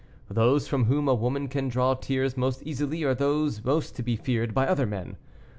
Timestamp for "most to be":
3.63-4.15